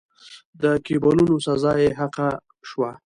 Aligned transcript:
د 0.61 0.63
کېبولونو 0.85 1.35
سزا 1.45 1.73
یې 1.83 1.89
حق 1.99 2.17
شوه. 2.69 2.91